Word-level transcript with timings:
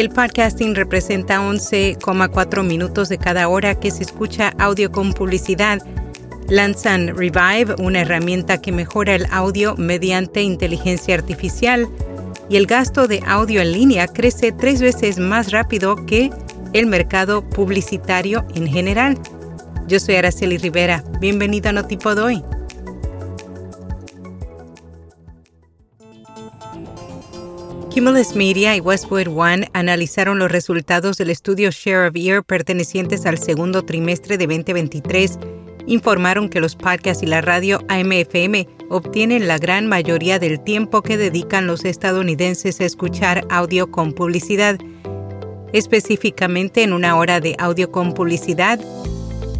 El 0.00 0.08
podcasting 0.08 0.74
representa 0.74 1.46
11,4 1.46 2.64
minutos 2.64 3.10
de 3.10 3.18
cada 3.18 3.48
hora 3.48 3.78
que 3.78 3.90
se 3.90 4.02
escucha 4.02 4.54
audio 4.58 4.90
con 4.90 5.12
publicidad. 5.12 5.78
Lanzan 6.48 7.08
Revive, 7.08 7.74
una 7.78 8.00
herramienta 8.00 8.62
que 8.62 8.72
mejora 8.72 9.14
el 9.14 9.26
audio 9.30 9.76
mediante 9.76 10.40
inteligencia 10.40 11.14
artificial, 11.14 11.86
y 12.48 12.56
el 12.56 12.64
gasto 12.64 13.08
de 13.08 13.22
audio 13.26 13.60
en 13.60 13.72
línea 13.72 14.08
crece 14.08 14.52
tres 14.52 14.80
veces 14.80 15.18
más 15.18 15.50
rápido 15.50 15.96
que 16.06 16.30
el 16.72 16.86
mercado 16.86 17.46
publicitario 17.46 18.46
en 18.54 18.68
general. 18.68 19.18
Yo 19.86 20.00
soy 20.00 20.14
Araceli 20.14 20.56
Rivera. 20.56 21.04
Bienvenido 21.20 21.68
a 21.68 21.72
Notipod 21.72 22.16
hoy. 22.20 22.42
Cumulus 27.92 28.36
Media 28.36 28.76
y 28.76 28.80
Westwood 28.80 29.28
One 29.28 29.68
analizaron 29.72 30.38
los 30.38 30.52
resultados 30.52 31.18
del 31.18 31.30
estudio 31.30 31.70
Share 31.70 32.08
of 32.08 32.16
Ear 32.16 32.44
pertenecientes 32.44 33.26
al 33.26 33.38
segundo 33.38 33.82
trimestre 33.82 34.38
de 34.38 34.46
2023. 34.46 35.38
Informaron 35.86 36.48
que 36.48 36.60
los 36.60 36.76
podcasts 36.76 37.22
y 37.22 37.26
la 37.26 37.40
radio 37.40 37.80
AMFM 37.88 38.68
obtienen 38.90 39.48
la 39.48 39.58
gran 39.58 39.88
mayoría 39.88 40.38
del 40.38 40.60
tiempo 40.60 41.02
que 41.02 41.16
dedican 41.16 41.66
los 41.66 41.84
estadounidenses 41.84 42.80
a 42.80 42.84
escuchar 42.84 43.44
audio 43.50 43.90
con 43.90 44.12
publicidad. 44.12 44.78
Específicamente 45.72 46.84
en 46.84 46.92
una 46.92 47.16
hora 47.16 47.40
de 47.40 47.56
audio 47.58 47.90
con 47.90 48.14
publicidad 48.14 48.78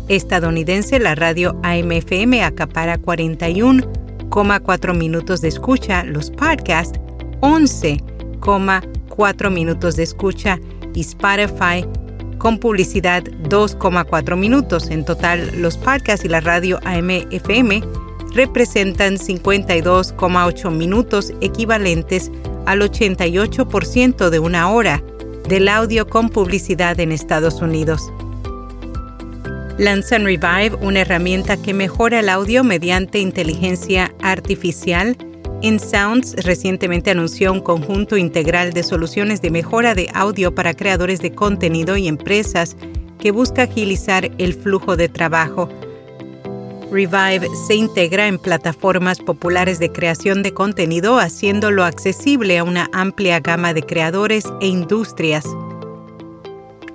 estadounidense, 0.08 0.98
la 0.98 1.14
radio 1.14 1.58
AMFM 1.62 2.42
acapara 2.42 2.98
41,4 4.30 4.96
minutos 4.96 5.40
de 5.40 5.48
escucha, 5.48 6.04
los 6.04 6.30
podcasts 6.30 6.98
11 7.40 7.98
4 8.40 9.50
minutos 9.50 9.96
de 9.96 10.02
escucha 10.04 10.58
y 10.94 11.00
Spotify 11.00 11.84
con 12.38 12.58
publicidad 12.58 13.22
2,4 13.24 14.36
minutos. 14.36 14.88
En 14.90 15.04
total, 15.04 15.50
los 15.60 15.76
podcasts 15.76 16.24
y 16.24 16.28
la 16.28 16.40
radio 16.40 16.78
AM-FM 16.84 17.82
representan 18.34 19.18
52,8 19.18 20.70
minutos 20.70 21.32
equivalentes 21.40 22.30
al 22.66 22.80
88% 22.80 24.30
de 24.30 24.38
una 24.38 24.70
hora 24.70 25.02
del 25.48 25.68
audio 25.68 26.06
con 26.06 26.28
publicidad 26.28 26.98
en 27.00 27.12
Estados 27.12 27.60
Unidos. 27.60 28.10
Lanzan 29.80 30.26
Revive, 30.26 30.76
una 30.82 31.00
herramienta 31.00 31.56
que 31.56 31.72
mejora 31.72 32.20
el 32.20 32.28
audio 32.28 32.62
mediante 32.62 33.18
inteligencia 33.18 34.12
artificial, 34.20 35.16
InSounds 35.62 36.34
recientemente 36.44 37.10
anunció 37.10 37.50
un 37.50 37.62
conjunto 37.62 38.18
integral 38.18 38.74
de 38.74 38.82
soluciones 38.82 39.40
de 39.40 39.50
mejora 39.50 39.94
de 39.94 40.10
audio 40.12 40.54
para 40.54 40.74
creadores 40.74 41.20
de 41.20 41.32
contenido 41.32 41.96
y 41.96 42.08
empresas 42.08 42.76
que 43.18 43.30
busca 43.30 43.62
agilizar 43.62 44.30
el 44.36 44.52
flujo 44.52 44.98
de 44.98 45.08
trabajo. 45.08 45.70
Revive 46.92 47.48
se 47.66 47.74
integra 47.74 48.28
en 48.28 48.38
plataformas 48.38 49.18
populares 49.18 49.78
de 49.78 49.90
creación 49.90 50.42
de 50.42 50.52
contenido, 50.52 51.18
haciéndolo 51.18 51.84
accesible 51.84 52.58
a 52.58 52.64
una 52.64 52.90
amplia 52.92 53.40
gama 53.40 53.72
de 53.72 53.82
creadores 53.82 54.44
e 54.60 54.66
industrias. 54.66 55.46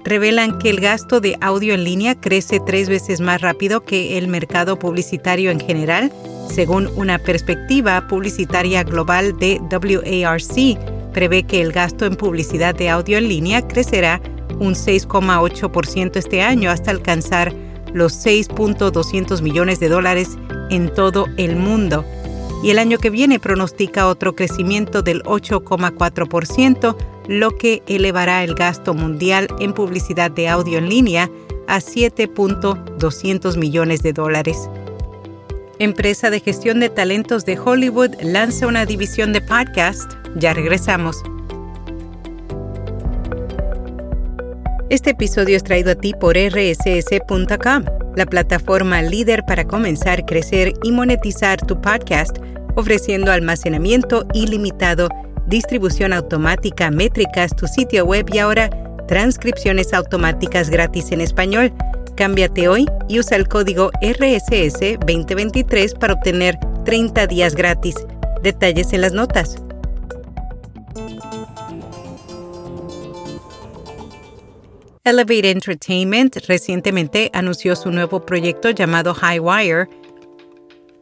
Revelan 0.05 0.59
que 0.59 0.69
el 0.69 0.79
gasto 0.79 1.19
de 1.19 1.37
audio 1.41 1.73
en 1.73 1.83
línea 1.83 2.15
crece 2.15 2.59
tres 2.65 2.89
veces 2.89 3.19
más 3.19 3.41
rápido 3.41 3.83
que 3.83 4.17
el 4.17 4.27
mercado 4.27 4.79
publicitario 4.79 5.51
en 5.51 5.59
general 5.59 6.11
según 6.49 6.89
una 6.95 7.17
perspectiva 7.19 8.07
publicitaria 8.07 8.83
global 8.83 9.37
de 9.37 9.59
WARC, 9.69 10.79
prevé 11.11 11.43
que 11.43 11.61
el 11.61 11.71
gasto 11.71 12.05
en 12.05 12.15
publicidad 12.15 12.75
de 12.75 12.89
audio 12.89 13.17
en 13.17 13.27
línea 13.27 13.67
crecerá 13.67 14.21
un 14.59 14.73
6,8% 14.73 16.15
este 16.15 16.41
año 16.41 16.71
hasta 16.71 16.91
alcanzar 16.91 17.53
los 17.93 18.13
6.200 18.25 19.41
millones 19.41 19.79
de 19.79 19.89
dólares 19.89 20.37
en 20.69 20.93
todo 20.93 21.25
el 21.37 21.57
mundo. 21.57 22.05
Y 22.63 22.69
el 22.69 22.79
año 22.79 22.99
que 22.99 23.09
viene 23.09 23.39
pronostica 23.39 24.07
otro 24.07 24.33
crecimiento 24.33 25.01
del 25.01 25.23
8,4%, 25.23 26.95
lo 27.27 27.55
que 27.57 27.81
elevará 27.87 28.43
el 28.43 28.55
gasto 28.55 28.93
mundial 28.93 29.47
en 29.59 29.73
publicidad 29.73 30.31
de 30.31 30.47
audio 30.47 30.77
en 30.77 30.89
línea 30.89 31.29
a 31.67 31.79
7.200 31.79 33.57
millones 33.57 34.03
de 34.03 34.13
dólares 34.13 34.69
empresa 35.79 36.29
de 36.29 36.39
gestión 36.39 36.79
de 36.79 36.89
talentos 36.89 37.45
de 37.45 37.59
Hollywood, 37.59 38.11
lanza 38.21 38.67
una 38.67 38.85
división 38.85 39.33
de 39.33 39.41
podcast. 39.41 40.11
Ya 40.35 40.53
regresamos. 40.53 41.21
Este 44.89 45.11
episodio 45.11 45.57
es 45.57 45.63
traído 45.63 45.91
a 45.91 45.95
ti 45.95 46.13
por 46.19 46.37
rss.com, 46.37 47.85
la 48.15 48.25
plataforma 48.25 49.01
líder 49.01 49.43
para 49.45 49.65
comenzar, 49.65 50.25
crecer 50.25 50.73
y 50.83 50.91
monetizar 50.91 51.59
tu 51.65 51.81
podcast, 51.81 52.37
ofreciendo 52.75 53.31
almacenamiento 53.31 54.25
ilimitado, 54.33 55.09
distribución 55.47 56.13
automática, 56.13 56.91
métricas, 56.91 57.55
tu 57.55 57.67
sitio 57.67 58.05
web 58.05 58.27
y 58.33 58.39
ahora 58.39 58.69
transcripciones 59.07 59.93
automáticas 59.93 60.69
gratis 60.69 61.11
en 61.11 61.21
español. 61.21 61.73
Cámbiate 62.15 62.67
hoy 62.67 62.85
y 63.07 63.19
usa 63.19 63.37
el 63.37 63.47
código 63.47 63.91
RSS 64.01 64.97
2023 65.05 65.93
para 65.95 66.13
obtener 66.13 66.57
30 66.85 67.27
días 67.27 67.55
gratis. 67.55 67.95
Detalles 68.41 68.93
en 68.93 69.01
las 69.01 69.13
notas. 69.13 69.57
Elevate 75.03 75.51
Entertainment 75.51 76.35
recientemente 76.47 77.29
anunció 77.33 77.75
su 77.75 77.91
nuevo 77.91 78.25
proyecto 78.25 78.71
llamado 78.71 79.13
Highwire, 79.13 79.87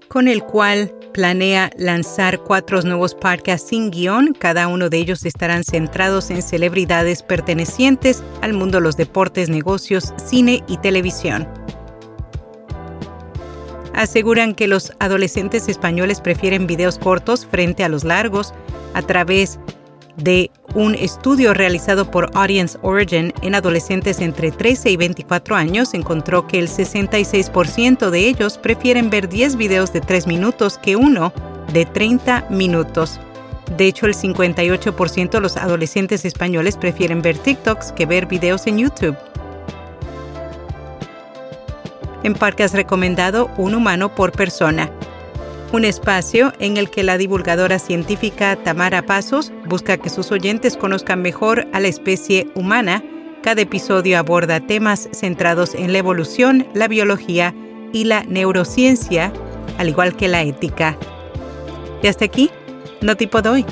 con 0.10 0.28
el 0.28 0.44
cual 0.44 0.94
planea 1.13 1.69
lanzar 1.78 2.40
cuatro 2.40 2.81
nuevos 2.81 3.16
podcasts 3.16 3.69
sin 3.69 3.91
guion. 3.91 4.34
Cada 4.38 4.68
uno 4.68 4.90
de 4.90 4.97
ellos 4.97 5.25
estarán 5.25 5.63
centrados 5.63 6.29
en 6.31 6.41
celebridades 6.41 7.24
pertenecientes 7.24 8.24
al 8.41 8.53
mundo 8.53 8.79
de 8.79 8.84
los 8.84 8.97
deportes, 8.97 9.47
negocios, 9.47 10.13
cine 10.18 10.63
y 10.68 10.78
televisión. 10.78 11.47
Aseguran 13.94 14.56
que 14.56 14.68
los 14.68 14.91
adolescentes 15.00 15.69
españoles 15.69 16.19
prefieren 16.19 16.66
videos 16.66 16.97
cortos 16.97 17.45
frente 17.45 17.84
a 17.84 17.90
los 17.90 18.03
largos 18.03 18.53
a 18.95 19.03
través 19.03 19.59
de 20.18 20.50
un 20.76 20.96
estudio 20.96 21.54
realizado 21.54 22.10
por 22.10 22.32
Audience 22.34 22.78
Origin 22.82 23.34
en 23.42 23.56
adolescentes 23.56 24.20
entre 24.20 24.52
13 24.52 24.92
y 24.92 24.98
24 24.98 25.56
años 25.56 25.94
encontró 25.94 26.48
que 26.48 26.60
el 26.60 26.68
66% 26.68 28.10
de 28.10 28.28
ellos 28.28 28.58
prefieren 28.58 29.10
ver 29.10 29.30
10 29.30 29.56
videos 29.56 29.94
de 29.94 30.02
3 30.02 30.26
minutos 30.28 30.78
que 30.80 30.96
uno 30.96 31.32
de 31.74 31.86
30 31.86 32.48
minutos. 32.50 33.20
De 33.78 33.86
hecho, 33.86 34.08
el 34.08 34.16
58% 34.16 35.30
de 35.30 35.40
los 35.40 35.58
adolescentes 35.58 36.26
españoles 36.26 36.76
prefieren 36.76 37.22
ver 37.22 37.38
TikToks 37.38 37.92
que 37.92 38.06
ver 38.06 38.26
videos 38.26 38.68
en 38.68 38.80
YouTube. 38.80 39.16
En 42.24 42.34
Parque 42.34 42.64
has 42.64 42.74
recomendado 42.74 43.50
un 43.58 43.76
humano 43.76 44.14
por 44.16 44.31
persona 44.31 44.90
un 45.74 45.86
espacio 45.86 46.54
en 46.60 46.78
el 46.78 46.92
que 46.92 47.02
la 47.02 47.18
divulgadora 47.18 47.80
científica 47.80 48.56
Tamara 48.56 49.02
Pasos 49.08 49.52
busca 49.66 49.98
que 49.98 50.10
sus 50.10 50.31
oyentes 50.31 50.78
conozcan 50.78 51.24
mejor 51.24 51.68
a 51.74 51.80
la 51.80 51.88
especie 51.88 52.48
humana. 52.54 53.04
Cada 53.42 53.64
episodio 53.64 54.20
aborda 54.20 54.60
temas 54.60 55.10
centrados 55.14 55.74
en 55.74 55.92
la 55.92 55.98
evolución, 55.98 56.68
la 56.75 56.88
biología 56.88 57.56
y 57.92 58.04
la 58.04 58.24
neurociencia, 58.25 59.34
al 59.80 59.90
igual 59.90 60.16
que 60.16 60.28
la 60.28 60.44
ética. 60.44 60.96
Y 62.04 62.08
hasta 62.08 62.26
aquí, 62.26 62.52
no 63.02 63.18
tipo 63.18 63.42
doy. 63.42 63.66